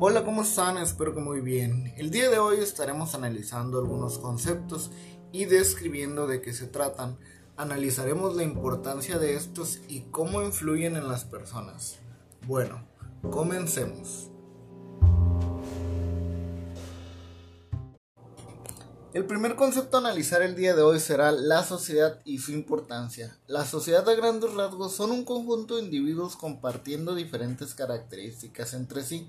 Hola, 0.00 0.24
¿cómo 0.24 0.42
están? 0.42 0.78
Espero 0.78 1.12
que 1.12 1.20
muy 1.20 1.40
bien. 1.40 1.92
El 1.96 2.12
día 2.12 2.30
de 2.30 2.38
hoy 2.38 2.58
estaremos 2.58 3.16
analizando 3.16 3.80
algunos 3.80 4.20
conceptos 4.20 4.92
y 5.32 5.46
describiendo 5.46 6.28
de 6.28 6.40
qué 6.40 6.52
se 6.52 6.68
tratan. 6.68 7.18
Analizaremos 7.56 8.36
la 8.36 8.44
importancia 8.44 9.18
de 9.18 9.34
estos 9.34 9.80
y 9.88 10.02
cómo 10.12 10.40
influyen 10.42 10.94
en 10.94 11.08
las 11.08 11.24
personas. 11.24 11.98
Bueno, 12.46 12.86
comencemos. 13.28 14.30
El 19.14 19.24
primer 19.24 19.56
concepto 19.56 19.96
a 19.96 20.00
analizar 20.00 20.42
el 20.42 20.54
día 20.54 20.76
de 20.76 20.82
hoy 20.82 21.00
será 21.00 21.32
la 21.32 21.64
sociedad 21.64 22.20
y 22.24 22.38
su 22.38 22.52
importancia. 22.52 23.36
La 23.48 23.64
sociedad 23.64 24.08
a 24.08 24.14
grandes 24.14 24.54
rasgos 24.54 24.94
son 24.94 25.10
un 25.10 25.24
conjunto 25.24 25.74
de 25.74 25.82
individuos 25.82 26.36
compartiendo 26.36 27.16
diferentes 27.16 27.74
características 27.74 28.74
entre 28.74 29.02
sí, 29.02 29.28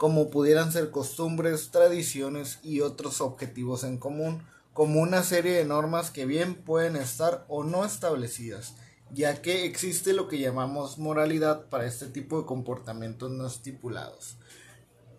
como 0.00 0.30
pudieran 0.30 0.72
ser 0.72 0.90
costumbres, 0.90 1.70
tradiciones 1.72 2.58
y 2.62 2.80
otros 2.80 3.20
objetivos 3.20 3.84
en 3.84 3.98
común, 3.98 4.42
como 4.72 5.02
una 5.02 5.22
serie 5.22 5.52
de 5.52 5.66
normas 5.66 6.10
que 6.10 6.24
bien 6.24 6.54
pueden 6.54 6.96
estar 6.96 7.44
o 7.48 7.64
no 7.64 7.84
establecidas, 7.84 8.76
ya 9.12 9.42
que 9.42 9.66
existe 9.66 10.14
lo 10.14 10.26
que 10.26 10.38
llamamos 10.38 10.96
moralidad 10.96 11.66
para 11.66 11.84
este 11.84 12.06
tipo 12.06 12.40
de 12.40 12.46
comportamientos 12.46 13.30
no 13.30 13.46
estipulados. 13.46 14.36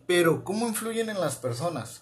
Pero, 0.08 0.44
¿cómo 0.44 0.68
influyen 0.68 1.12
en 1.12 1.22
las 1.22 1.36
personas? 1.36 2.02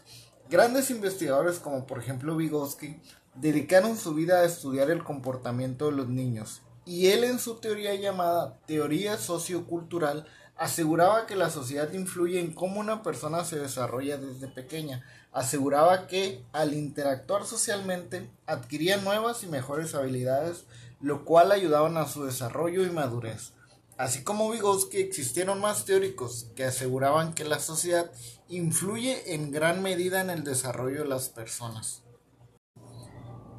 Grandes 0.50 0.90
investigadores 0.90 1.60
como 1.60 1.86
por 1.86 2.00
ejemplo 2.00 2.38
Vygotsky 2.38 3.02
dedicaron 3.36 3.98
su 3.98 4.14
vida 4.14 4.40
a 4.40 4.46
estudiar 4.46 4.90
el 4.90 5.04
comportamiento 5.04 5.88
de 5.88 5.98
los 5.98 6.08
niños 6.08 6.62
y 6.86 7.08
él 7.08 7.26
en 7.26 7.40
su 7.40 7.56
teoría 7.56 7.94
llamada 7.96 8.58
teoría 8.66 9.18
sociocultural 9.18 10.26
aseguraba 10.60 11.26
que 11.26 11.38
la 11.38 11.50
sociedad 11.50 11.92
influye 11.94 12.40
en 12.40 12.54
cómo 12.54 12.82
una 12.82 13.02
persona 13.02 13.46
se 13.46 13.58
desarrolla 13.58 14.18
desde 14.18 14.50
pequeña. 14.50 15.06
Aseguraba 15.32 16.06
que 16.06 16.44
al 16.52 16.74
interactuar 16.74 17.46
socialmente 17.46 18.30
adquiría 18.46 18.98
nuevas 18.98 19.42
y 19.44 19.48
mejores 19.48 19.96
habilidades, 19.96 20.66
lo 21.00 21.24
cual 21.24 21.54
ayudaban 21.54 21.96
a 21.96 22.08
su 22.08 22.26
desarrollo 22.26 22.86
y 22.86 22.90
madurez. 22.90 23.54
Así 23.98 24.24
como 24.24 24.50
Vygotsky, 24.52 24.98
existieron 24.98 25.62
más 25.62 25.86
teóricos 25.86 26.48
que 26.58 26.66
aseguraban 26.66 27.34
que 27.34 27.46
la 27.46 27.60
sociedad 27.60 28.12
influye 28.50 29.34
en 29.34 29.52
gran 29.52 29.82
medida 29.82 30.20
en 30.20 30.30
el 30.30 30.44
desarrollo 30.44 31.04
de 31.04 31.10
las 31.10 31.30
personas. 31.30 32.04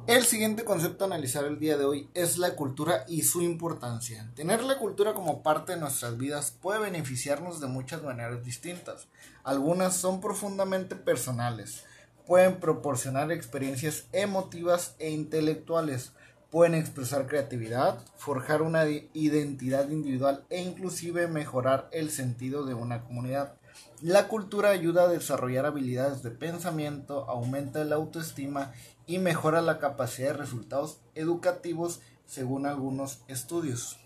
El 0.07 0.25
siguiente 0.25 0.65
concepto 0.65 1.03
a 1.03 1.07
analizar 1.07 1.45
el 1.45 1.59
día 1.59 1.77
de 1.77 1.85
hoy 1.85 2.09
es 2.15 2.39
la 2.39 2.55
cultura 2.55 3.05
y 3.07 3.21
su 3.21 3.43
importancia. 3.43 4.31
Tener 4.35 4.63
la 4.63 4.79
cultura 4.79 5.13
como 5.13 5.43
parte 5.43 5.73
de 5.73 5.79
nuestras 5.79 6.17
vidas 6.17 6.57
puede 6.59 6.79
beneficiarnos 6.79 7.61
de 7.61 7.67
muchas 7.67 8.01
maneras 8.01 8.43
distintas. 8.43 9.07
Algunas 9.43 9.95
son 9.95 10.19
profundamente 10.19 10.95
personales, 10.95 11.83
pueden 12.25 12.59
proporcionar 12.59 13.31
experiencias 13.31 14.05
emotivas 14.11 14.95
e 14.97 15.11
intelectuales, 15.11 16.13
pueden 16.49 16.73
expresar 16.73 17.27
creatividad, 17.27 17.99
forjar 18.17 18.63
una 18.63 18.87
identidad 18.87 19.87
individual 19.89 20.45
e 20.49 20.63
inclusive 20.63 21.27
mejorar 21.27 21.87
el 21.91 22.09
sentido 22.09 22.65
de 22.65 22.73
una 22.73 23.03
comunidad. 23.03 23.53
La 24.01 24.27
cultura 24.27 24.69
ayuda 24.69 25.03
a 25.03 25.07
desarrollar 25.07 25.65
habilidades 25.65 26.23
de 26.23 26.31
pensamiento, 26.31 27.29
aumenta 27.29 27.83
la 27.83 27.95
autoestima 27.95 28.73
y 29.05 29.19
mejora 29.19 29.61
la 29.61 29.79
capacidad 29.79 30.29
de 30.29 30.37
resultados 30.37 30.99
educativos 31.15 32.01
según 32.25 32.65
algunos 32.65 33.21
estudios. 33.27 33.97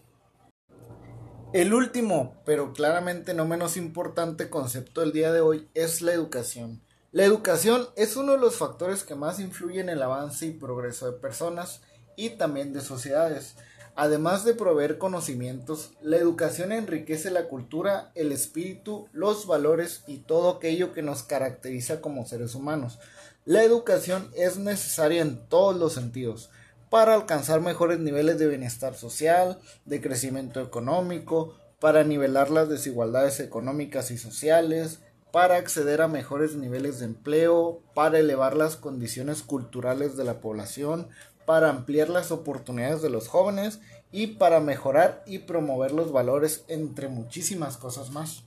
El 1.54 1.74
último, 1.74 2.36
pero 2.46 2.74
claramente 2.74 3.34
no 3.34 3.46
menos 3.46 3.78
importante 3.78 4.50
concepto 4.50 5.02
del 5.02 5.14
día 5.14 5.32
de 5.32 5.42
hoy 5.42 5.70
es 5.74 6.02
la 6.02 6.12
educación. 6.12 6.82
La 7.12 7.24
educación 7.24 7.88
es 7.96 8.18
uno 8.18 8.34
de 8.34 8.40
los 8.40 8.58
factores 8.58 9.04
que 9.04 9.16
más 9.16 9.40
influyen 9.40 9.88
en 9.88 9.98
el 9.98 10.04
avance 10.04 10.48
y 10.48 10.52
progreso 10.52 11.10
de 11.10 11.18
personas, 11.18 11.82
y 12.16 12.32
también 12.32 12.74
de 12.74 12.82
sociedades. 12.82 13.56
Además 13.96 14.44
de 14.44 14.54
proveer 14.54 14.98
conocimientos, 14.98 15.92
la 16.02 16.18
educación 16.18 16.74
enriquece 16.74 17.32
la 17.32 17.48
cultura, 17.48 18.12
el 18.14 18.34
espíritu, 18.34 19.08
los 19.14 19.48
valores 19.48 20.04
y 20.06 20.18
todo 20.18 20.50
aquello 20.50 20.92
que 20.92 21.02
nos 21.02 21.24
caracteriza 21.24 22.02
como 22.02 22.26
seres 22.26 22.56
humanos. 22.56 23.00
La 23.46 23.64
educación 23.64 24.30
es 24.36 24.58
necesaria 24.58 25.22
en 25.22 25.48
todos 25.48 25.78
los 25.78 25.94
sentidos 25.94 26.50
para 26.90 27.14
alcanzar 27.14 27.62
mejores 27.62 28.00
niveles 28.00 28.38
de 28.38 28.48
bienestar 28.48 28.96
social, 28.96 29.60
de 29.86 30.02
crecimiento 30.02 30.62
económico, 30.62 31.56
para 31.80 32.04
nivelar 32.04 32.50
las 32.52 32.70
desigualdades 32.70 33.40
económicas 33.40 34.12
y 34.12 34.18
sociales, 34.18 35.00
para 35.32 35.58
acceder 35.58 36.02
a 36.02 36.08
mejores 36.08 36.56
niveles 36.56 37.00
de 37.00 37.06
empleo, 37.06 37.82
para 37.94 38.20
elevar 38.20 38.56
las 38.56 38.78
condiciones 38.78 39.42
culturales 39.44 40.16
de 40.16 40.24
la 40.24 40.40
población, 40.40 41.10
para 41.46 41.70
ampliar 41.70 42.10
las 42.10 42.32
oportunidades 42.32 43.02
de 43.02 43.10
los 43.10 43.28
jóvenes 43.28 43.80
y 44.12 44.28
para 44.28 44.60
mejorar 44.60 45.24
y 45.26 45.40
promover 45.40 45.92
los 45.92 46.12
valores 46.12 46.64
entre 46.68 47.08
muchísimas 47.08 47.78
cosas 47.78 48.12
más. 48.12 48.44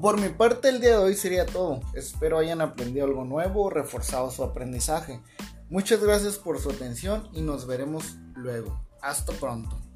Por 0.00 0.20
mi 0.20 0.28
parte 0.28 0.68
el 0.68 0.80
día 0.80 0.90
de 0.90 0.96
hoy 0.98 1.14
sería 1.14 1.44
todo. 1.44 1.80
Espero 1.92 2.38
hayan 2.38 2.60
aprendido 2.60 3.04
algo 3.04 3.24
nuevo 3.24 3.64
o 3.64 3.70
reforzado 3.70 4.30
su 4.30 4.44
aprendizaje. 4.44 5.20
Muchas 5.70 6.02
gracias 6.02 6.36
por 6.36 6.60
su 6.60 6.70
atención 6.70 7.28
y 7.32 7.42
nos 7.42 7.66
veremos 7.66 8.16
luego. 8.36 8.80
Hasta 9.02 9.32
pronto. 9.32 9.87